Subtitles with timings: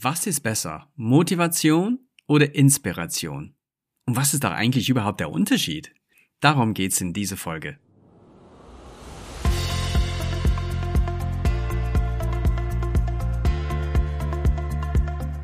[0.00, 0.86] Was ist besser?
[0.94, 1.98] Motivation
[2.28, 3.56] oder Inspiration?
[4.06, 5.92] Und was ist da eigentlich überhaupt der Unterschied?
[6.38, 7.80] Darum geht's in dieser Folge.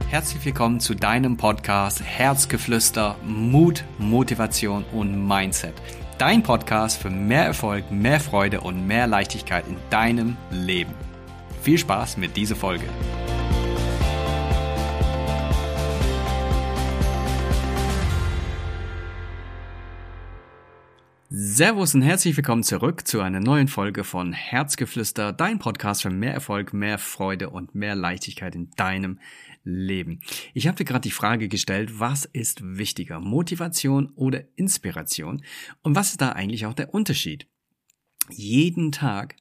[0.07, 5.75] Herzlich willkommen zu deinem Podcast Herzgeflüster, Mut, Motivation und Mindset.
[6.17, 10.95] Dein Podcast für mehr Erfolg, mehr Freude und mehr Leichtigkeit in deinem Leben.
[11.63, 12.85] Viel Spaß mit dieser Folge.
[21.55, 26.35] Servus und herzlich willkommen zurück zu einer neuen Folge von Herzgeflüster, dein Podcast für mehr
[26.35, 29.21] Erfolg, mehr Freude und mehr Leichtigkeit in deinem
[29.63, 30.19] Leben.
[30.53, 35.45] Ich habe dir gerade die Frage gestellt, was ist wichtiger, Motivation oder Inspiration?
[35.83, 37.47] Und was ist da eigentlich auch der Unterschied?
[38.31, 39.37] Jeden Tag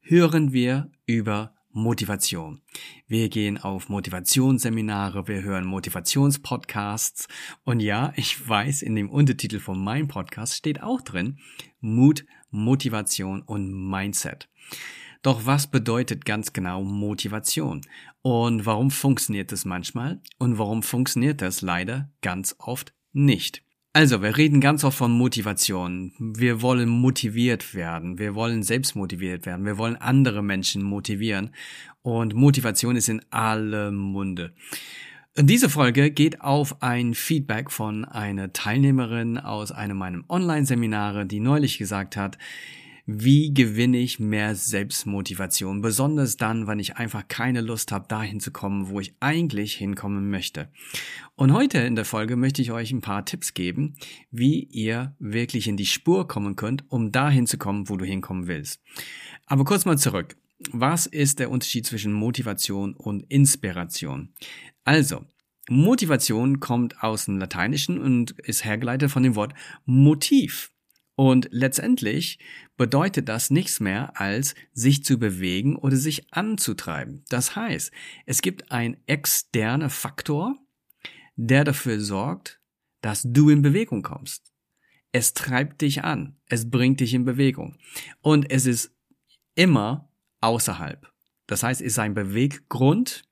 [0.00, 2.62] hören wir über Motivation.
[3.06, 7.28] Wir gehen auf Motivationsseminare, wir hören Motivationspodcasts
[7.64, 11.38] und ja, ich weiß, in dem Untertitel von meinem Podcast steht auch drin
[11.80, 14.48] Mut, Motivation und Mindset.
[15.22, 17.82] Doch was bedeutet ganz genau Motivation?
[18.22, 20.20] Und warum funktioniert das manchmal?
[20.38, 23.64] Und warum funktioniert das leider ganz oft nicht?
[23.98, 26.12] Also, wir reden ganz oft von Motivation.
[26.20, 28.16] Wir wollen motiviert werden.
[28.16, 29.66] Wir wollen selbst motiviert werden.
[29.66, 31.50] Wir wollen andere Menschen motivieren.
[32.02, 34.54] Und Motivation ist in allem Munde.
[35.36, 41.76] Diese Folge geht auf ein Feedback von einer Teilnehmerin aus einem meiner Online-Seminare, die neulich
[41.78, 42.38] gesagt hat,
[43.10, 45.80] wie gewinne ich mehr Selbstmotivation?
[45.80, 50.28] Besonders dann, wenn ich einfach keine Lust habe, dahin zu kommen, wo ich eigentlich hinkommen
[50.28, 50.68] möchte.
[51.34, 53.94] Und heute in der Folge möchte ich euch ein paar Tipps geben,
[54.30, 58.46] wie ihr wirklich in die Spur kommen könnt, um dahin zu kommen, wo du hinkommen
[58.46, 58.82] willst.
[59.46, 60.36] Aber kurz mal zurück.
[60.72, 64.34] Was ist der Unterschied zwischen Motivation und Inspiration?
[64.84, 65.24] Also,
[65.70, 69.54] Motivation kommt aus dem Lateinischen und ist hergeleitet von dem Wort
[69.86, 70.72] Motiv.
[71.18, 72.38] Und letztendlich
[72.76, 77.24] bedeutet das nichts mehr als sich zu bewegen oder sich anzutreiben.
[77.28, 77.90] Das heißt,
[78.24, 80.54] es gibt einen externen Faktor,
[81.34, 82.60] der dafür sorgt,
[83.00, 84.52] dass du in Bewegung kommst.
[85.10, 87.78] Es treibt dich an, es bringt dich in Bewegung.
[88.20, 88.94] Und es ist
[89.56, 91.04] immer außerhalb.
[91.48, 93.27] Das heißt, es ist ein Beweggrund,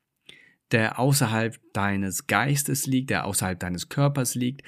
[0.72, 4.62] der außerhalb deines Geistes liegt, der außerhalb deines Körpers liegt.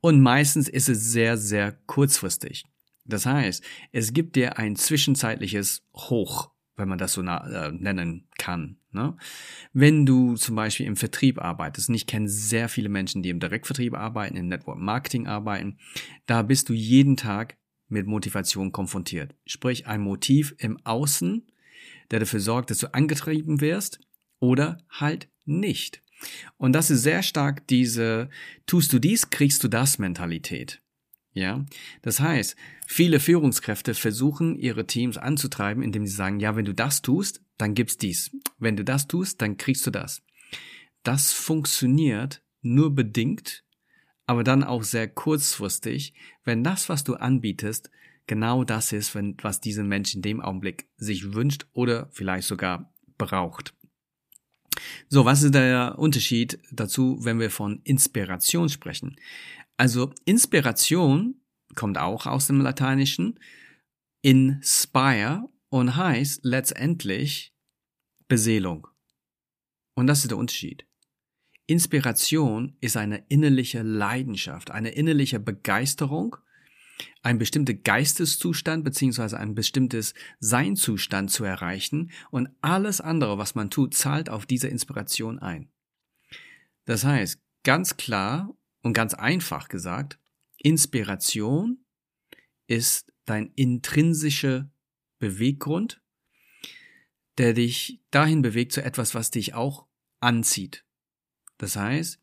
[0.00, 2.64] Und meistens ist es sehr, sehr kurzfristig.
[3.04, 8.78] Das heißt, es gibt dir ein zwischenzeitliches Hoch, wenn man das so äh, nennen kann.
[8.92, 9.16] Ne?
[9.72, 13.40] Wenn du zum Beispiel im Vertrieb arbeitest, und ich kenne sehr viele Menschen, die im
[13.40, 15.78] Direktvertrieb arbeiten, im Network Marketing arbeiten,
[16.26, 17.56] da bist du jeden Tag
[17.88, 19.34] mit Motivation konfrontiert.
[19.44, 21.46] Sprich, ein Motiv im Außen,
[22.10, 24.00] der dafür sorgt, dass du angetrieben wirst
[24.42, 26.02] oder halt nicht.
[26.56, 28.28] Und das ist sehr stark diese,
[28.66, 30.82] tust du dies, kriegst du das Mentalität.
[31.32, 31.64] Ja,
[32.02, 37.00] das heißt, viele Führungskräfte versuchen, ihre Teams anzutreiben, indem sie sagen, ja, wenn du das
[37.00, 38.36] tust, dann gibt's dies.
[38.58, 40.22] Wenn du das tust, dann kriegst du das.
[41.04, 43.64] Das funktioniert nur bedingt,
[44.26, 46.14] aber dann auch sehr kurzfristig,
[46.44, 47.90] wenn das, was du anbietest,
[48.26, 52.92] genau das ist, wenn, was dieser Mensch in dem Augenblick sich wünscht oder vielleicht sogar
[53.16, 53.74] braucht.
[55.08, 59.16] So, was ist der Unterschied dazu, wenn wir von Inspiration sprechen?
[59.76, 61.40] Also Inspiration
[61.74, 63.38] kommt auch aus dem Lateinischen,
[64.22, 67.54] inspire und heißt letztendlich
[68.28, 68.86] Beseelung.
[69.94, 70.86] Und das ist der Unterschied.
[71.66, 76.36] Inspiration ist eine innerliche Leidenschaft, eine innerliche Begeisterung,
[77.22, 83.94] ein bestimmter Geisteszustand beziehungsweise ein bestimmtes Seinzustand zu erreichen und alles andere, was man tut,
[83.94, 85.70] zahlt auf diese Inspiration ein.
[86.84, 90.18] Das heißt, ganz klar und ganz einfach gesagt,
[90.58, 91.84] Inspiration
[92.66, 94.70] ist dein intrinsischer
[95.18, 96.02] Beweggrund,
[97.38, 99.86] der dich dahin bewegt zu etwas, was dich auch
[100.20, 100.84] anzieht.
[101.58, 102.20] Das heißt,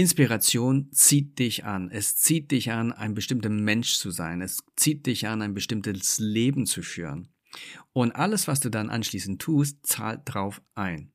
[0.00, 1.90] Inspiration zieht dich an.
[1.90, 4.40] Es zieht dich an, ein bestimmter Mensch zu sein.
[4.40, 7.28] Es zieht dich an, ein bestimmtes Leben zu führen.
[7.92, 11.12] Und alles, was du dann anschließend tust, zahlt drauf ein.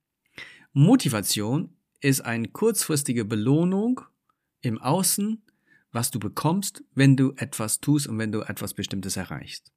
[0.71, 4.01] Motivation ist eine kurzfristige Belohnung
[4.61, 5.41] im Außen,
[5.91, 9.71] was du bekommst, wenn du etwas tust und wenn du etwas Bestimmtes erreichst.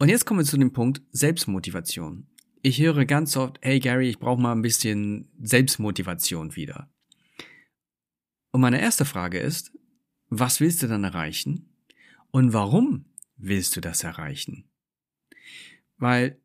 [0.00, 2.26] Und jetzt kommen wir zu dem Punkt Selbstmotivation.
[2.62, 6.90] Ich höre ganz oft, hey Gary, ich brauche mal ein bisschen Selbstmotivation wieder.
[8.56, 9.70] Und meine erste Frage ist,
[10.30, 11.76] was willst du dann erreichen?
[12.30, 13.04] Und warum
[13.36, 14.64] willst du das erreichen?
[15.98, 16.40] Weil,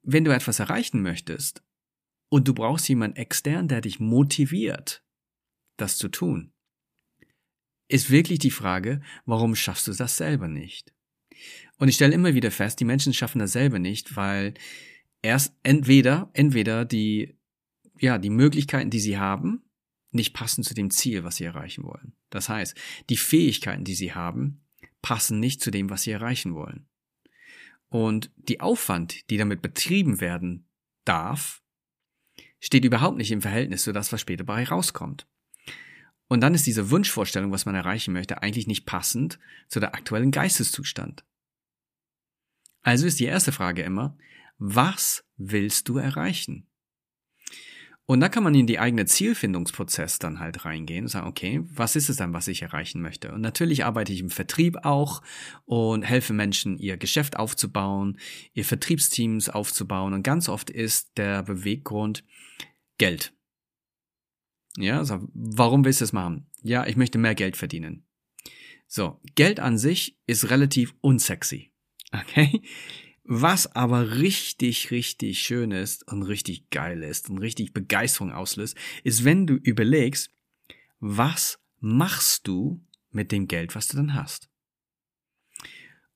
[0.00, 1.62] wenn du etwas erreichen möchtest,
[2.30, 5.04] und du brauchst jemanden extern, der dich motiviert,
[5.76, 6.54] das zu tun.
[7.88, 10.94] Ist wirklich die Frage, warum schaffst du das selber nicht?
[11.76, 14.54] Und ich stelle immer wieder fest, die Menschen schaffen das selber nicht, weil
[15.20, 17.36] erst entweder, entweder die,
[17.98, 19.62] ja, die Möglichkeiten, die sie haben,
[20.10, 22.14] nicht passen zu dem Ziel, was sie erreichen wollen.
[22.30, 22.76] Das heißt,
[23.08, 24.64] die Fähigkeiten, die sie haben,
[25.02, 26.88] passen nicht zu dem, was sie erreichen wollen.
[27.88, 30.68] Und die Aufwand, die damit betrieben werden
[31.04, 31.62] darf,
[32.60, 35.26] steht überhaupt nicht im Verhältnis zu das, was später bei rauskommt.
[36.28, 40.30] Und dann ist diese Wunschvorstellung, was man erreichen möchte, eigentlich nicht passend zu der aktuellen
[40.30, 41.24] Geisteszustand.
[42.82, 44.16] Also ist die erste Frage immer,
[44.58, 46.69] was willst du erreichen?
[48.10, 51.94] Und da kann man in die eigene Zielfindungsprozess dann halt reingehen und sagen, okay, was
[51.94, 53.30] ist es dann, was ich erreichen möchte?
[53.30, 55.22] Und natürlich arbeite ich im Vertrieb auch
[55.64, 58.18] und helfe Menschen, ihr Geschäft aufzubauen,
[58.52, 60.12] ihr Vertriebsteams aufzubauen.
[60.12, 62.24] Und ganz oft ist der Beweggrund
[62.98, 63.32] Geld.
[64.76, 66.50] Ja, also warum willst du es machen?
[66.64, 68.08] Ja, ich möchte mehr Geld verdienen.
[68.88, 71.70] So, Geld an sich ist relativ unsexy.
[72.12, 72.60] Okay?
[73.32, 79.24] Was aber richtig, richtig schön ist und richtig geil ist und richtig Begeisterung auslöst, ist,
[79.24, 80.32] wenn du überlegst,
[80.98, 84.50] was machst du mit dem Geld, was du dann hast.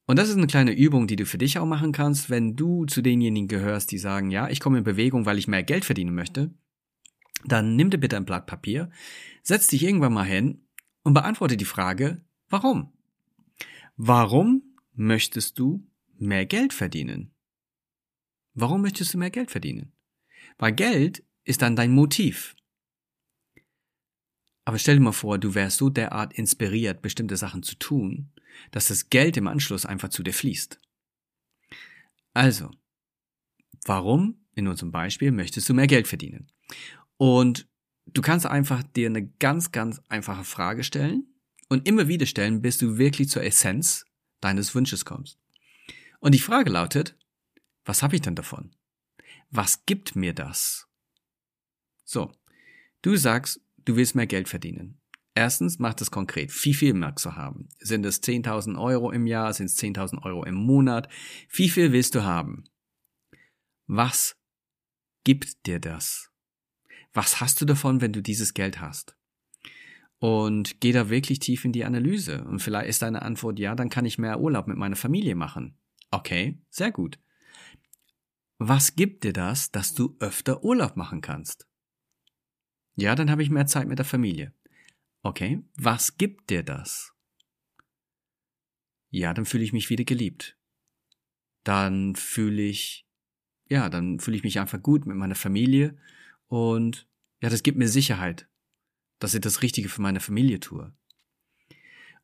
[0.07, 2.85] Und das ist eine kleine Übung, die du für dich auch machen kannst, wenn du
[2.85, 6.17] zu denjenigen gehörst, die sagen, ja, ich komme in Bewegung, weil ich mehr Geld verdienen
[6.17, 6.53] möchte.
[7.45, 8.91] Dann nimm dir bitte ein Blatt Papier,
[9.45, 10.67] setz dich irgendwann mal hin
[11.05, 12.93] und beantworte die Frage, warum?
[13.97, 14.65] Warum
[14.95, 15.87] möchtest du
[16.19, 17.35] mehr Geld verdienen.
[18.55, 19.93] Warum möchtest du mehr Geld verdienen?
[20.59, 22.55] Weil Geld ist dann dein Motiv.
[24.65, 28.33] Aber stell dir mal vor, du wärst so derart inspiriert, bestimmte Sachen zu tun,
[28.71, 30.81] dass das Geld im Anschluss einfach zu dir fließt.
[32.33, 32.71] Also,
[33.85, 36.51] warum, in unserem Beispiel, möchtest du mehr Geld verdienen?
[37.17, 37.69] Und
[38.07, 41.27] du kannst einfach dir eine ganz, ganz einfache Frage stellen
[41.69, 44.07] und immer wieder stellen, bis du wirklich zur Essenz
[44.41, 45.39] deines Wünsches kommst.
[46.25, 47.19] Und die Frage lautet,
[47.85, 48.75] was habe ich denn davon?
[49.51, 50.89] Was gibt mir das?
[52.03, 52.33] So,
[53.03, 55.03] du sagst, du willst mehr Geld verdienen.
[55.35, 56.51] Erstens, mach das konkret.
[56.65, 57.69] Wie viel magst du haben?
[57.79, 59.53] Sind es 10.000 Euro im Jahr?
[59.53, 61.11] Sind es 10.000 Euro im Monat?
[61.51, 62.65] Wie viel willst du haben?
[63.87, 64.35] Was
[65.25, 66.31] gibt dir das?
[67.13, 69.15] Was hast du davon, wenn du dieses Geld hast?
[70.21, 72.45] Und geh da wirklich tief in die Analyse.
[72.45, 75.79] Und vielleicht ist deine Antwort, ja, dann kann ich mehr Urlaub mit meiner Familie machen.
[76.15, 77.19] Okay, sehr gut.
[78.59, 81.67] Was gibt dir das, dass du öfter Urlaub machen kannst?
[82.95, 84.55] Ja, dann habe ich mehr Zeit mit der Familie.
[85.23, 87.13] Okay, was gibt dir das?
[89.11, 90.57] Ja, dann fühle ich mich wieder geliebt.
[91.65, 93.09] Dann fühle ich,
[93.69, 95.99] ja, dann fühle ich mich einfach gut mit meiner Familie
[96.47, 97.09] und
[97.43, 98.49] ja, das gibt mir Sicherheit,
[99.19, 100.95] dass ich das Richtige für meine Familie tue.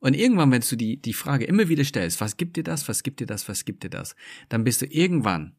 [0.00, 3.02] Und irgendwann, wenn du die, die Frage immer wieder stellst, was gibt dir das, was
[3.02, 4.16] gibt dir das, was gibt dir das,
[4.48, 5.56] dann bist du irgendwann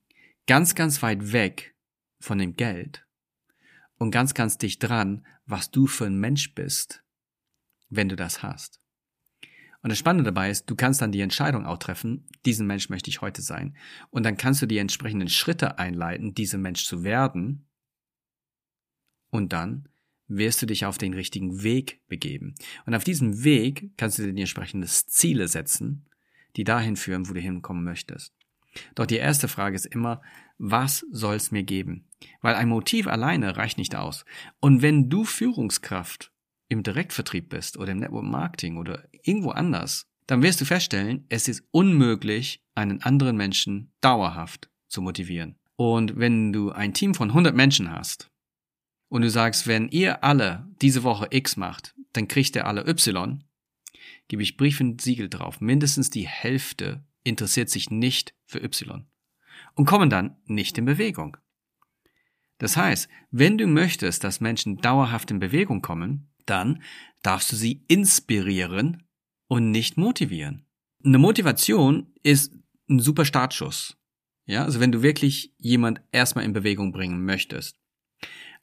[0.47, 1.75] ganz, ganz weit weg
[2.19, 3.05] von dem Geld
[3.97, 7.03] und ganz, ganz dicht dran, was du für ein Mensch bist,
[7.89, 8.79] wenn du das hast.
[9.83, 13.09] Und das Spannende dabei ist, du kannst dann die Entscheidung auch treffen, diesen Mensch möchte
[13.09, 13.75] ich heute sein.
[14.09, 17.67] Und dann kannst du die entsprechenden Schritte einleiten, dieser Mensch zu werden.
[19.29, 19.87] Und dann
[20.37, 22.55] wirst du dich auf den richtigen Weg begeben.
[22.85, 26.05] Und auf diesem Weg kannst du dir die entsprechenden Ziele setzen,
[26.55, 28.33] die dahin führen, wo du hinkommen möchtest.
[28.95, 30.21] Doch die erste Frage ist immer,
[30.57, 32.07] was soll es mir geben?
[32.41, 34.25] Weil ein Motiv alleine reicht nicht aus.
[34.59, 36.31] Und wenn du Führungskraft
[36.69, 41.49] im Direktvertrieb bist oder im Network Marketing oder irgendwo anders, dann wirst du feststellen, es
[41.49, 45.57] ist unmöglich, einen anderen Menschen dauerhaft zu motivieren.
[45.75, 48.30] Und wenn du ein Team von 100 Menschen hast
[49.11, 53.43] und du sagst, wenn ihr alle diese Woche X macht, dann kriegt ihr alle Y,
[54.29, 55.59] gebe ich Brief und Siegel drauf.
[55.59, 59.05] Mindestens die Hälfte interessiert sich nicht für Y
[59.75, 61.35] und kommen dann nicht in Bewegung.
[62.57, 66.81] Das heißt, wenn du möchtest, dass Menschen dauerhaft in Bewegung kommen, dann
[67.21, 69.03] darfst du sie inspirieren
[69.47, 70.65] und nicht motivieren.
[71.03, 72.53] Eine Motivation ist
[72.89, 73.97] ein super Startschuss.
[74.45, 77.80] Ja, also wenn du wirklich jemand erstmal in Bewegung bringen möchtest.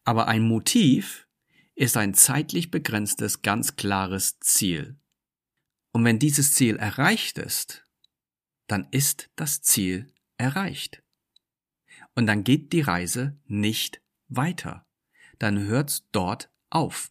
[0.05, 1.27] Aber ein Motiv
[1.75, 4.97] ist ein zeitlich begrenztes, ganz klares Ziel.
[5.93, 7.87] Und wenn dieses Ziel erreicht ist,
[8.67, 11.03] dann ist das Ziel erreicht.
[12.15, 14.87] Und dann geht die Reise nicht weiter.
[15.39, 17.11] Dann hört's dort auf.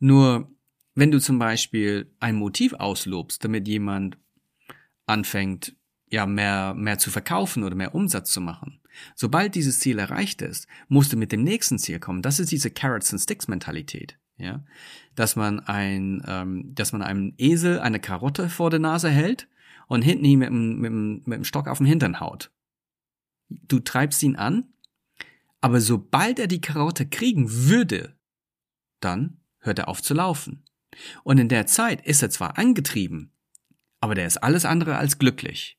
[0.00, 0.50] Nur
[0.94, 4.18] wenn du zum Beispiel ein Motiv auslobst, damit jemand
[5.06, 5.76] anfängt,
[6.10, 8.80] ja, mehr, mehr zu verkaufen oder mehr Umsatz zu machen,
[9.14, 12.22] Sobald dieses Ziel erreicht ist, musst du mit dem nächsten Ziel kommen.
[12.22, 14.64] Das ist diese Carrots and Sticks Mentalität, ja,
[15.14, 19.48] dass man ein, ähm, dass man einem Esel eine Karotte vor der Nase hält
[19.86, 22.50] und hinten ihn mit dem, mit, dem, mit dem Stock auf den Hintern haut.
[23.48, 24.64] Du treibst ihn an,
[25.60, 28.16] aber sobald er die Karotte kriegen würde,
[29.00, 30.64] dann hört er auf zu laufen.
[31.24, 33.32] Und in der Zeit ist er zwar angetrieben,
[34.00, 35.77] aber der ist alles andere als glücklich.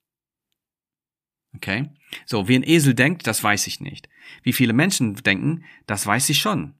[1.55, 1.89] Okay?
[2.25, 4.09] So, wie ein Esel denkt, das weiß ich nicht.
[4.43, 6.75] Wie viele Menschen denken, das weiß ich schon.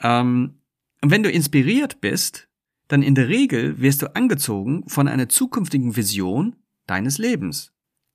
[0.00, 0.60] Ähm,
[1.00, 2.48] und wenn du inspiriert bist,
[2.88, 7.72] dann in der Regel wirst du angezogen von einer zukünftigen Vision deines Lebens.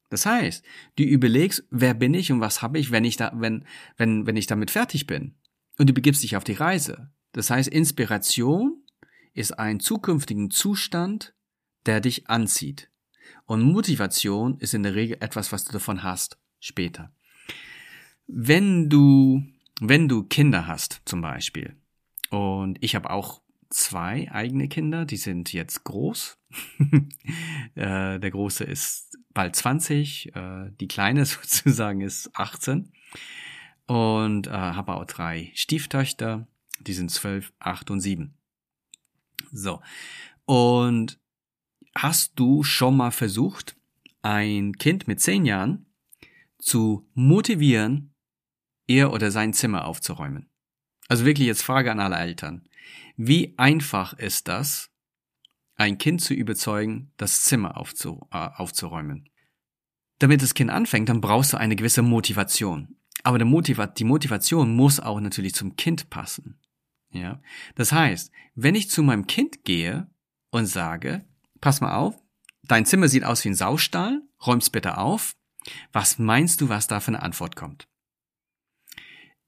[0.09, 0.63] Das heißt,
[0.95, 3.65] du überlegst, wer bin ich und was habe ich, wenn ich da, wenn,
[3.97, 5.35] wenn, wenn ich damit fertig bin.
[5.77, 7.11] Und du begibst dich auf die Reise.
[7.31, 8.83] Das heißt, Inspiration
[9.33, 11.33] ist ein zukünftigen Zustand,
[11.85, 12.91] der dich anzieht.
[13.45, 17.11] Und Motivation ist in der Regel etwas, was du davon hast später.
[18.27, 19.43] Wenn du,
[19.81, 21.75] wenn du Kinder hast, zum Beispiel,
[22.29, 26.37] und ich habe auch zwei eigene Kinder, die sind jetzt groß.
[27.75, 32.91] äh, der große ist bald 20, äh, die kleine sozusagen ist 18
[33.87, 36.47] und äh, habe auch drei Stieftöchter,
[36.79, 38.33] die sind 12, 8 und 7.
[39.51, 39.81] So.
[40.45, 41.19] Und
[41.95, 43.75] hast du schon mal versucht,
[44.21, 45.85] ein Kind mit 10 Jahren
[46.57, 48.13] zu motivieren,
[48.87, 50.49] ihr oder sein Zimmer aufzuräumen?
[51.07, 52.67] Also wirklich jetzt Frage an alle Eltern.
[53.15, 54.89] Wie einfach ist das,
[55.75, 59.29] ein Kind zu überzeugen, das Zimmer aufzu, äh, aufzuräumen?
[60.19, 62.95] Damit das Kind anfängt, dann brauchst du eine gewisse Motivation.
[63.23, 66.59] Aber Motiva die Motivation muss auch natürlich zum Kind passen.
[67.11, 67.41] Ja,
[67.75, 70.07] das heißt, wenn ich zu meinem Kind gehe
[70.49, 71.25] und sage,
[71.63, 72.21] pass mal auf,
[72.63, 75.37] dein Zimmer sieht aus wie ein Saustall, räum's bitte auf.
[75.93, 77.87] Was meinst du, was da für eine Antwort kommt?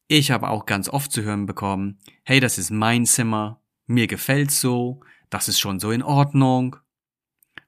[0.08, 4.62] Ich habe auch ganz oft zu hören bekommen, hey, das ist mein Zimmer, mir gefällt's
[4.62, 6.78] so, das ist schon so in Ordnung.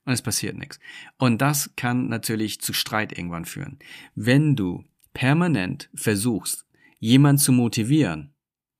[0.05, 0.79] Und es passiert nichts.
[1.17, 3.79] Und das kann natürlich zu Streit irgendwann führen.
[4.15, 6.65] Wenn du permanent versuchst,
[6.99, 8.33] jemand zu motivieren,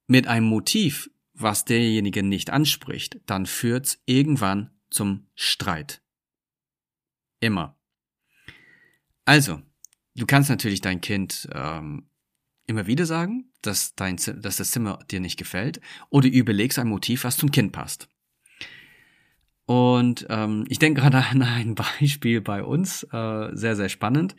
[0.06, 6.02] mit einem Motiv, was derjenige nicht anspricht, dann führt's irgendwann zum Streit.
[7.40, 7.78] Immer.
[9.26, 9.62] Also,
[10.16, 12.10] du kannst natürlich dein Kind ähm,
[12.66, 17.24] immer wieder sagen, dass, dein, dass das Zimmer dir nicht gefällt, oder überlegst ein Motiv,
[17.24, 18.10] was zum Kind passt.
[19.66, 24.36] Und ähm, ich denke gerade an ein Beispiel bei uns, äh, sehr, sehr spannend.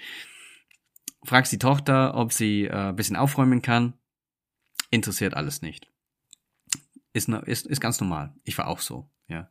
[1.24, 3.94] Fragst die Tochter, ob sie äh, ein bisschen aufräumen kann.
[4.90, 5.90] Interessiert alles nicht.
[7.12, 8.34] Ist, ist, ist ganz normal.
[8.44, 9.50] Ich war auch so, ja.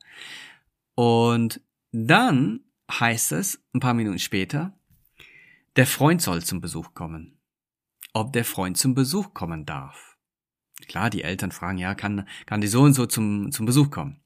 [0.97, 1.61] Und
[1.91, 2.61] dann
[2.91, 4.77] heißt es, ein paar Minuten später,
[5.75, 7.37] der Freund soll zum Besuch kommen
[8.17, 10.17] ob der Freund zum Besuch kommen darf.
[10.87, 14.19] Klar, die Eltern fragen, ja, kann, kann die so und so zum, zum Besuch kommen?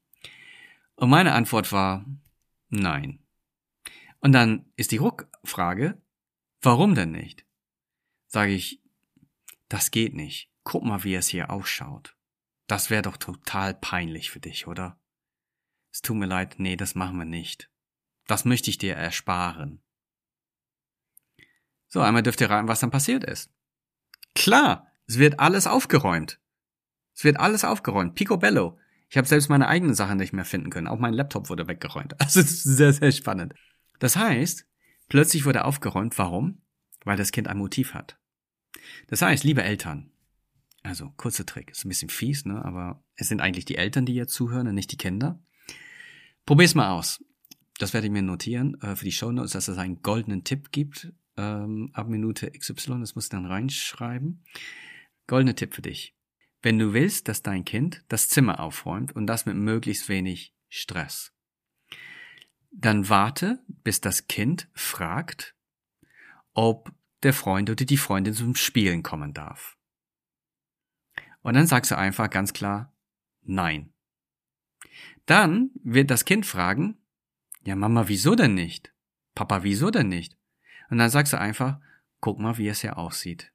[0.94, 2.06] Und meine Antwort war,
[2.70, 3.18] nein.
[4.20, 6.00] Und dann ist die Rückfrage,
[6.62, 7.44] warum denn nicht?
[8.28, 8.80] Sage ich,
[9.68, 10.50] das geht nicht.
[10.64, 12.16] Guck mal, wie es hier ausschaut.
[12.66, 14.98] Das wäre doch total peinlich für dich, oder?
[15.92, 17.70] Es tut mir leid, nee, das machen wir nicht.
[18.26, 19.82] Das möchte ich dir ersparen.
[21.88, 23.52] So, einmal dürft ihr raten, was dann passiert ist.
[24.34, 26.40] Klar, es wird alles aufgeräumt.
[27.14, 28.14] Es wird alles aufgeräumt.
[28.14, 28.78] Picobello.
[29.10, 30.86] Ich habe selbst meine eigenen Sachen nicht mehr finden können.
[30.86, 32.14] Auch mein Laptop wurde weggeräumt.
[32.18, 33.52] Also ist sehr, sehr spannend.
[33.98, 34.66] Das heißt,
[35.08, 36.16] plötzlich wurde aufgeräumt.
[36.16, 36.62] Warum?
[37.04, 38.18] Weil das Kind ein Motiv hat.
[39.08, 40.10] Das heißt, liebe Eltern,
[40.82, 42.64] also kurzer Trick, ist ein bisschen fies, ne?
[42.64, 45.38] aber es sind eigentlich die Eltern, die jetzt zuhören und nicht die Kinder.
[46.46, 47.24] Probier's mal aus.
[47.78, 50.72] Das werde ich mir notieren äh, für die Show Notes, dass es einen goldenen Tipp
[50.72, 54.44] gibt ähm, ab Minute XY, das musst du dann reinschreiben.
[55.26, 56.14] Goldene Tipp für dich.
[56.60, 61.32] Wenn du willst, dass dein Kind das Zimmer aufräumt und das mit möglichst wenig Stress,
[62.70, 65.54] dann warte, bis das Kind fragt,
[66.54, 69.76] ob der Freund oder die Freundin zum Spielen kommen darf.
[71.42, 72.92] Und dann sagst du einfach ganz klar
[73.44, 73.92] Nein.
[75.26, 76.98] Dann wird das Kind fragen,
[77.64, 78.92] ja Mama, wieso denn nicht?
[79.34, 80.36] Papa, wieso denn nicht?
[80.90, 81.80] Und dann sagst du einfach,
[82.20, 83.52] guck mal, wie es hier aussieht.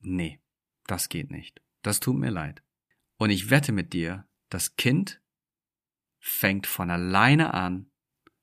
[0.00, 0.40] Nee,
[0.86, 1.60] das geht nicht.
[1.82, 2.62] Das tut mir leid.
[3.16, 5.20] Und ich wette mit dir, das Kind
[6.18, 7.90] fängt von alleine an,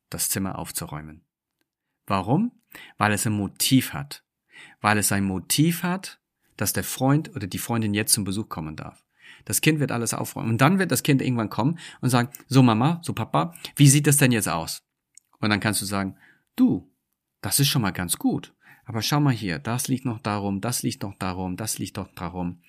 [0.09, 1.25] das Zimmer aufzuräumen.
[2.05, 2.51] Warum?
[2.97, 4.23] Weil es ein Motiv hat.
[4.81, 6.19] Weil es ein Motiv hat,
[6.57, 9.02] dass der Freund oder die Freundin jetzt zum Besuch kommen darf.
[9.45, 10.51] Das Kind wird alles aufräumen.
[10.51, 14.07] Und dann wird das Kind irgendwann kommen und sagen, so Mama, so Papa, wie sieht
[14.07, 14.83] das denn jetzt aus?
[15.39, 16.15] Und dann kannst du sagen,
[16.55, 16.89] du,
[17.41, 18.53] das ist schon mal ganz gut.
[18.85, 22.09] Aber schau mal hier, das liegt noch darum, das liegt noch darum, das liegt doch
[22.15, 22.61] darum.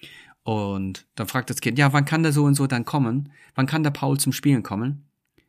[0.43, 3.33] Und dann fragt das Kind, ja, wann kann der so und so dann kommen?
[3.55, 5.09] Wann kann der Paul zum Spielen kommen?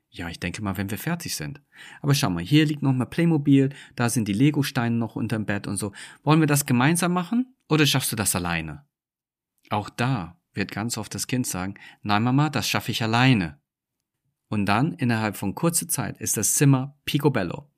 [0.10, 1.62] Ja, ich denke mal, wenn wir fertig sind.
[2.02, 5.68] Aber schau mal, hier liegt noch mal Playmobil, da sind die Lego-Steine noch unterm Bett
[5.68, 5.92] und so.
[6.24, 8.86] Wollen wir das gemeinsam machen oder schaffst du das alleine?
[9.70, 13.62] Auch da wird ganz oft das Kind sagen, nein Mama, das schaffe ich alleine.
[14.48, 17.72] Und dann, innerhalb von kurzer Zeit, ist das Zimmer picobello.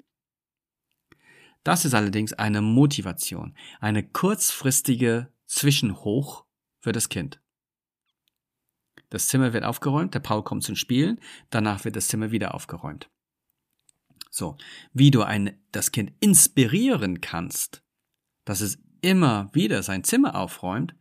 [1.63, 6.46] Das ist allerdings eine Motivation, eine kurzfristige Zwischenhoch
[6.79, 7.41] für das Kind.
[9.10, 11.19] Das Zimmer wird aufgeräumt, der Paul kommt zum Spielen,
[11.50, 13.10] danach wird das Zimmer wieder aufgeräumt.
[14.29, 14.57] So,
[14.93, 17.84] wie du ein, das Kind inspirieren kannst,
[18.46, 20.96] dass es immer wieder sein Zimmer aufräumt,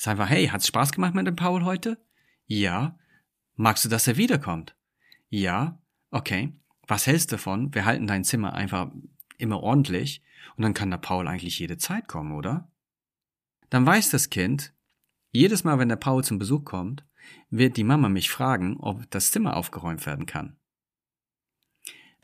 [0.00, 2.02] ist einfach, hey, hat's Spaß gemacht mit dem Paul heute?
[2.46, 2.98] Ja.
[3.56, 4.74] Magst du, dass er wiederkommt?
[5.28, 5.78] Ja.
[6.10, 6.54] Okay.
[6.86, 7.74] Was hältst du davon?
[7.74, 8.90] Wir halten dein Zimmer einfach
[9.36, 10.22] immer ordentlich
[10.56, 12.72] und dann kann der Paul eigentlich jede Zeit kommen, oder?
[13.68, 14.72] Dann weiß das Kind,
[15.32, 17.04] jedes Mal, wenn der Paul zum Besuch kommt,
[17.50, 20.56] wird die Mama mich fragen, ob das Zimmer aufgeräumt werden kann.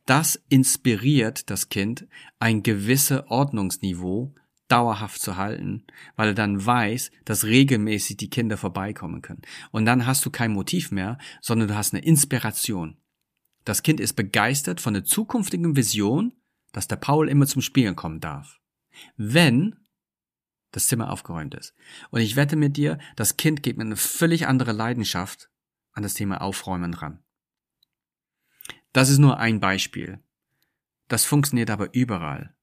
[0.06, 4.34] Das inspiriert das Kind, ein gewisse Ordnungsniveau
[4.68, 9.42] dauerhaft zu halten, weil er dann weiß, dass regelmäßig die Kinder vorbeikommen können.
[9.70, 12.96] Und dann hast du kein Motiv mehr, sondern du hast eine Inspiration.
[13.64, 16.32] Das Kind ist begeistert von der zukünftigen Vision,
[16.72, 18.60] dass der Paul immer zum Spielen kommen darf.
[19.16, 19.76] Wenn
[20.76, 21.74] das Zimmer aufgeräumt ist.
[22.10, 25.50] Und ich wette mit dir, das Kind geht mit einer völlig anderen Leidenschaft
[25.92, 27.24] an das Thema Aufräumen ran.
[28.92, 30.22] Das ist nur ein Beispiel.
[31.08, 32.54] Das funktioniert aber überall.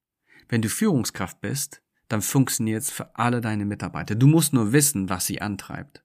[0.48, 4.16] Wenn du Führungskraft bist, dann funktioniert es für alle deine Mitarbeiter.
[4.16, 6.04] Du musst nur wissen, was sie antreibt.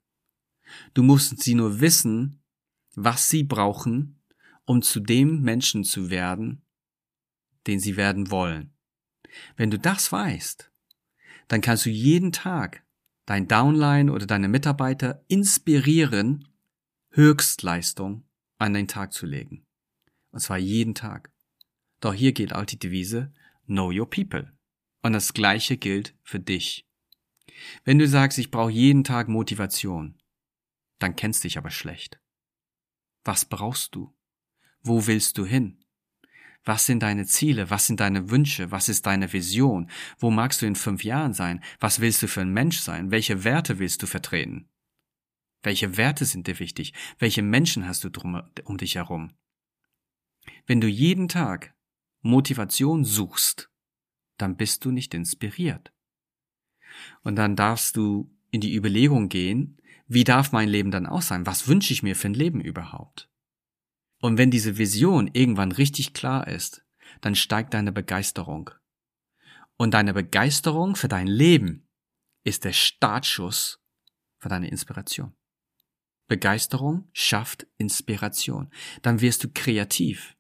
[0.94, 2.42] Du musst sie nur wissen,
[2.94, 4.20] was sie brauchen,
[4.64, 6.62] um zu dem Menschen zu werden,
[7.66, 8.72] den sie werden wollen.
[9.56, 10.70] Wenn du das weißt,
[11.48, 12.84] dann kannst du jeden Tag
[13.26, 16.48] dein Downline oder deine Mitarbeiter inspirieren,
[17.10, 18.24] Höchstleistung
[18.58, 19.66] an den Tag zu legen.
[20.30, 21.32] Und zwar jeden Tag.
[22.00, 23.32] Doch hier gilt auch die Devise
[23.66, 24.52] Know Your People.
[25.02, 26.86] Und das Gleiche gilt für dich.
[27.84, 30.20] Wenn du sagst, ich brauche jeden Tag Motivation,
[30.98, 32.20] dann kennst dich aber schlecht.
[33.24, 34.14] Was brauchst du?
[34.82, 35.84] Wo willst du hin?
[36.64, 37.70] Was sind deine Ziele?
[37.70, 38.70] Was sind deine Wünsche?
[38.70, 39.90] Was ist deine Vision?
[40.18, 41.62] Wo magst du in fünf Jahren sein?
[41.80, 43.10] Was willst du für ein Mensch sein?
[43.10, 44.68] Welche Werte willst du vertreten?
[45.62, 46.92] Welche Werte sind dir wichtig?
[47.18, 49.32] Welche Menschen hast du drum, um dich herum?
[50.66, 51.74] Wenn du jeden Tag
[52.20, 53.70] Motivation suchst,
[54.38, 55.92] dann bist du nicht inspiriert.
[57.22, 61.44] Und dann darfst du in die Überlegung gehen, wie darf mein Leben dann auch sein?
[61.44, 63.28] Was wünsche ich mir für ein Leben überhaupt?
[64.20, 66.84] Und wenn diese Vision irgendwann richtig klar ist,
[67.20, 68.70] dann steigt deine Begeisterung.
[69.76, 71.86] Und deine Begeisterung für dein Leben
[72.42, 73.80] ist der Startschuss
[74.38, 75.34] für deine Inspiration.
[76.26, 78.70] Begeisterung schafft Inspiration.
[79.02, 80.36] Dann wirst du kreativ.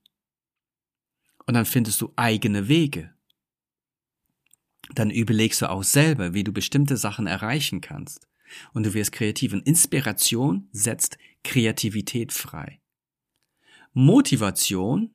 [1.46, 3.14] Und dann findest du eigene Wege.
[4.94, 8.26] Dann überlegst du auch selber, wie du bestimmte Sachen erreichen kannst.
[8.72, 9.52] Und du wirst kreativ.
[9.52, 12.80] Und Inspiration setzt Kreativität frei.
[13.92, 15.10] Motivation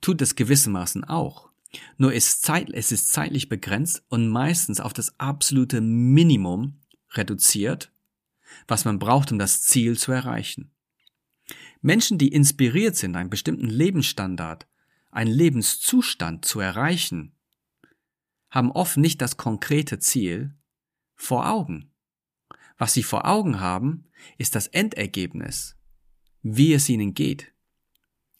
[0.00, 1.50] tut es gewissermaßen auch.
[1.98, 6.80] Nur ist Zeit, es ist zeitlich begrenzt und meistens auf das absolute Minimum
[7.12, 7.92] reduziert,
[8.66, 10.72] was man braucht, um das Ziel zu erreichen.
[11.80, 14.66] Menschen, die inspiriert sind, einen bestimmten Lebensstandard,
[15.10, 17.32] einen Lebenszustand zu erreichen,
[18.50, 20.54] haben oft nicht das konkrete Ziel
[21.14, 21.90] vor Augen.
[22.78, 24.04] Was sie vor Augen haben,
[24.38, 25.76] ist das Endergebnis,
[26.42, 27.52] wie es ihnen geht.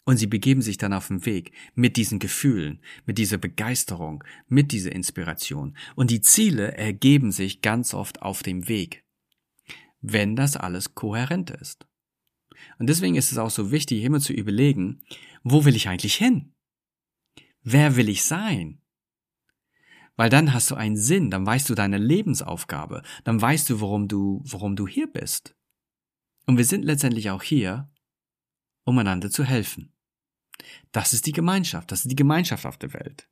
[0.05, 4.73] Und sie begeben sich dann auf den Weg mit diesen Gefühlen, mit dieser Begeisterung, mit
[4.73, 5.77] dieser Inspiration.
[5.95, 9.05] Und die Ziele ergeben sich ganz oft auf dem Weg,
[10.01, 11.87] wenn das alles kohärent ist.
[12.79, 15.03] Und deswegen ist es auch so wichtig, immer zu überlegen,
[15.43, 16.55] wo will ich eigentlich hin?
[17.63, 18.81] Wer will ich sein?
[20.21, 24.07] Weil dann hast du einen Sinn, dann weißt du deine Lebensaufgabe, dann weißt du, warum
[24.07, 25.57] du, warum du hier bist.
[26.45, 27.91] Und wir sind letztendlich auch hier,
[28.85, 29.95] um einander zu helfen.
[30.93, 33.31] Das ist die Gemeinschaft, das ist die Gemeinschaft auf der Welt.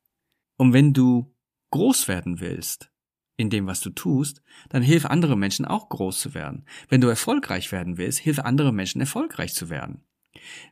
[0.57, 1.31] Und wenn du
[1.69, 2.91] groß werden willst
[3.37, 6.65] in dem, was du tust, dann hilf andere Menschen auch groß zu werden.
[6.87, 10.07] Wenn du erfolgreich werden willst, hilf andere Menschen erfolgreich zu werden.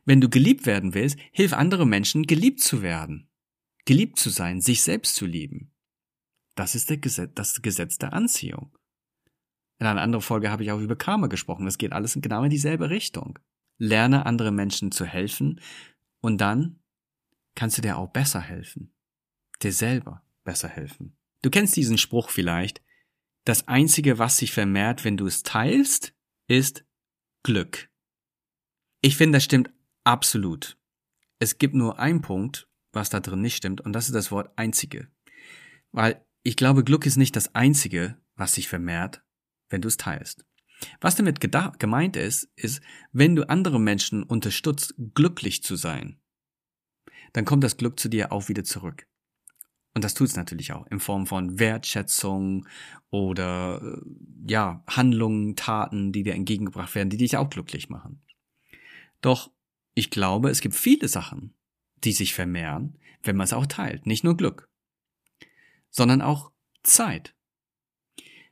[0.04, 3.30] Wenn du geliebt werden willst, hilf andere Menschen geliebt zu werden.
[3.84, 5.70] Geliebt zu sein, sich selbst zu lieben.
[6.58, 8.76] Das ist der Gesetz, das Gesetz der Anziehung.
[9.78, 11.66] In einer anderen Folge habe ich auch über Karma gesprochen.
[11.66, 13.38] Das geht alles genau in dieselbe Richtung.
[13.78, 15.60] Lerne andere Menschen zu helfen
[16.20, 16.82] und dann
[17.54, 18.92] kannst du dir auch besser helfen.
[19.62, 21.16] Dir selber besser helfen.
[21.42, 22.82] Du kennst diesen Spruch vielleicht.
[23.44, 26.12] Das Einzige, was sich vermehrt, wenn du es teilst,
[26.48, 26.84] ist
[27.44, 27.88] Glück.
[29.00, 29.70] Ich finde, das stimmt
[30.02, 30.76] absolut.
[31.38, 34.50] Es gibt nur einen Punkt, was da drin nicht stimmt, und das ist das Wort
[34.58, 35.08] einzige.
[35.92, 39.22] Weil ich glaube, Glück ist nicht das Einzige, was sich vermehrt,
[39.68, 40.46] wenn du es teilst.
[40.98, 42.80] Was damit gemeint ist, ist,
[43.12, 46.18] wenn du andere Menschen unterstützt, glücklich zu sein,
[47.34, 49.06] dann kommt das Glück zu dir auch wieder zurück.
[49.94, 52.66] Und das tut es natürlich auch in Form von Wertschätzung
[53.10, 54.00] oder äh,
[54.50, 58.22] ja, Handlungen, Taten, die dir entgegengebracht werden, die dich auch glücklich machen.
[59.20, 59.50] Doch
[59.92, 61.54] ich glaube, es gibt viele Sachen,
[62.04, 64.06] die sich vermehren, wenn man es auch teilt.
[64.06, 64.67] Nicht nur Glück,
[65.90, 67.34] sondern auch Zeit.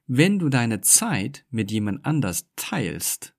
[0.07, 3.35] Wenn du deine Zeit mit jemand anders teilst,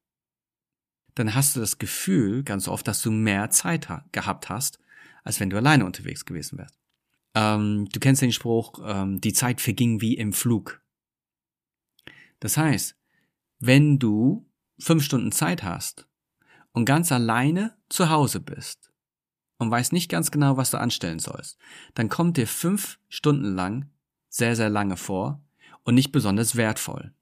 [1.16, 4.80] dann hast du das Gefühl ganz oft, dass du mehr Zeit ha gehabt hast,
[5.24, 6.78] als wenn du alleine unterwegs gewesen wärst.
[7.34, 10.82] Ähm, du kennst den Spruch, ähm, die Zeit verging wie im Flug.
[12.40, 12.96] Das heißt,
[13.60, 14.48] wenn du
[14.80, 16.08] fünf Stunden Zeit hast
[16.72, 18.92] und ganz alleine zu Hause bist
[19.58, 21.58] und weißt nicht ganz genau, was du anstellen sollst,
[21.96, 23.90] dann kommt dir fünf Stunden lang
[24.30, 25.42] sehr, sehr lange vor,
[25.88, 27.14] und nicht besonders wertvoll.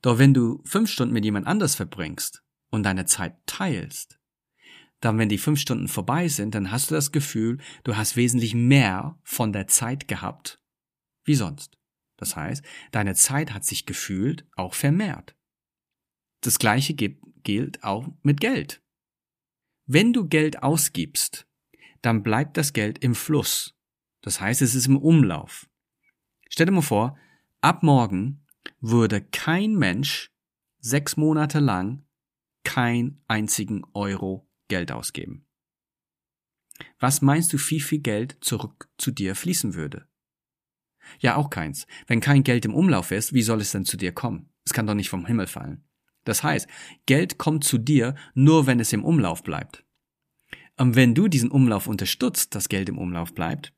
[0.00, 4.18] Doch wenn du fünf Stunden mit jemand anders verbringst und deine Zeit teilst,
[5.00, 8.54] dann wenn die fünf Stunden vorbei sind, dann hast du das Gefühl, du hast wesentlich
[8.54, 10.58] mehr von der Zeit gehabt
[11.24, 11.76] wie sonst.
[12.16, 15.36] Das heißt, deine Zeit hat sich gefühlt auch vermehrt.
[16.40, 18.80] Das gleiche gilt auch mit Geld.
[19.86, 21.46] Wenn du Geld ausgibst,
[22.02, 23.74] dann bleibt das Geld im Fluss.
[24.20, 25.68] Das heißt, es ist im Umlauf.
[26.48, 27.16] Stell dir mal vor,
[27.66, 28.46] Ab morgen
[28.80, 30.30] würde kein Mensch
[30.78, 32.04] sechs Monate lang
[32.62, 35.48] kein einzigen Euro Geld ausgeben.
[37.00, 40.06] Was meinst du, wie viel Geld zurück zu dir fließen würde?
[41.18, 41.88] Ja, auch keins.
[42.06, 44.52] Wenn kein Geld im Umlauf ist, wie soll es denn zu dir kommen?
[44.64, 45.84] Es kann doch nicht vom Himmel fallen.
[46.26, 46.68] Das heißt,
[47.06, 49.84] Geld kommt zu dir nur, wenn es im Umlauf bleibt.
[50.76, 53.72] Und wenn du diesen Umlauf unterstützt, dass Geld im Umlauf bleibt,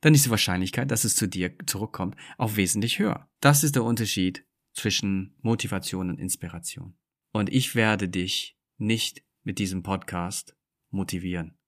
[0.00, 3.28] dann ist die Wahrscheinlichkeit, dass es zu dir zurückkommt, auch wesentlich höher.
[3.40, 6.96] Das ist der Unterschied zwischen Motivation und Inspiration.
[7.32, 10.56] Und ich werde dich nicht mit diesem Podcast
[10.90, 11.58] motivieren.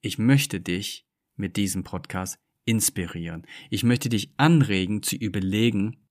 [0.00, 3.46] Ich möchte dich mit diesem Podcast inspirieren.
[3.70, 6.06] Ich möchte dich anregen zu überlegen,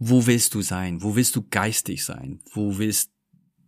[0.00, 1.00] wo willst du sein?
[1.02, 2.40] Wo willst du geistig sein?
[2.52, 3.12] Wo willst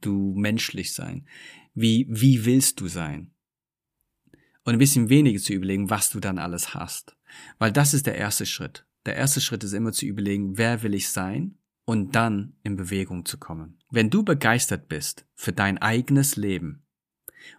[0.00, 1.28] du menschlich sein?
[1.74, 3.32] Wie, wie willst du sein?
[4.64, 7.16] und ein bisschen weniger zu überlegen, was du dann alles hast.
[7.58, 8.86] Weil das ist der erste Schritt.
[9.06, 13.24] Der erste Schritt ist immer zu überlegen, wer will ich sein und dann in Bewegung
[13.24, 13.78] zu kommen.
[13.90, 16.84] Wenn du begeistert bist für dein eigenes Leben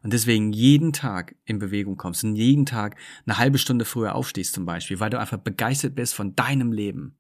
[0.02, 4.54] und deswegen jeden Tag in Bewegung kommst und jeden Tag eine halbe Stunde früher aufstehst
[4.54, 7.18] zum Beispiel, weil du einfach begeistert bist von deinem Leben,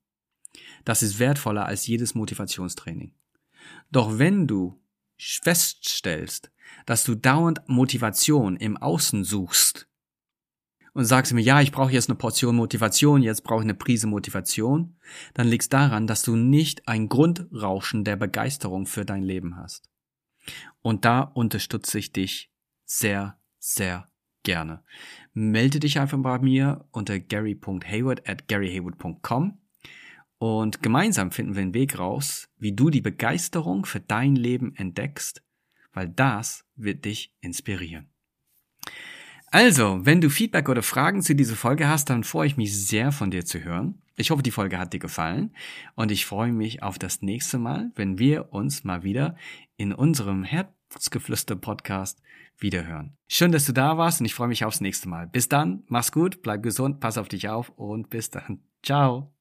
[0.86, 3.13] das ist wertvoller als jedes Motivationstraining.
[3.92, 4.82] Doch wenn du
[5.18, 6.52] feststellst,
[6.86, 9.88] dass du dauernd Motivation im Außen suchst
[10.94, 14.08] und sagst mir, ja, ich brauche jetzt eine Portion Motivation, jetzt brauche ich eine Prise
[14.08, 14.98] Motivation,
[15.34, 19.89] dann liegt es daran, dass du nicht ein Grundrauschen der Begeisterung für dein Leben hast.
[20.82, 22.52] Und da unterstütze ich dich
[22.86, 24.10] sehr, sehr
[24.44, 24.84] gerne.
[25.34, 29.58] Melde dich einfach bei mir unter gary.hayward at garyhayward.com
[30.44, 35.42] und gemeinsam finden wir einen Weg raus, wie du die Begeisterung für dein Leben entdeckst,
[35.94, 38.10] weil das wird dich inspirieren.
[39.52, 43.14] Also, wenn du Feedback oder Fragen zu dieser Folge hast, dann freue ich mich sehr
[43.14, 44.02] von dir zu hören.
[44.18, 45.56] Ich hoffe, die Folge hat dir gefallen
[45.96, 49.38] und ich freue mich auf das nächste Mal, wenn wir uns mal wieder
[49.78, 52.22] in unserem Herzgeflüster Podcast
[52.58, 53.16] wiederhören.
[53.30, 55.26] Schön, dass du da warst und ich freue mich aufs nächste Mal.
[55.26, 58.60] Bis dann, mach's gut, bleib gesund, pass auf dich auf und bis dann.
[58.84, 59.33] Ciao.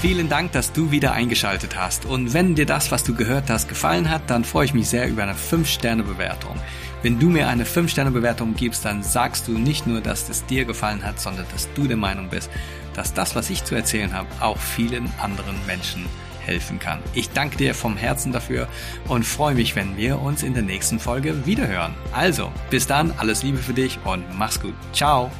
[0.00, 2.06] Vielen Dank, dass du wieder eingeschaltet hast.
[2.06, 5.06] Und wenn dir das, was du gehört hast, gefallen hat, dann freue ich mich sehr
[5.06, 6.56] über eine 5-Sterne-Bewertung.
[7.02, 11.04] Wenn du mir eine 5-Sterne-Bewertung gibst, dann sagst du nicht nur, dass es dir gefallen
[11.04, 12.50] hat, sondern dass du der Meinung bist,
[12.94, 16.06] dass das, was ich zu erzählen habe, auch vielen anderen Menschen
[16.46, 17.00] helfen kann.
[17.12, 18.68] Ich danke dir vom Herzen dafür
[19.06, 21.92] und freue mich, wenn wir uns in der nächsten Folge wiederhören.
[22.12, 24.74] Also, bis dann, alles Liebe für dich und mach's gut.
[24.94, 25.30] Ciao.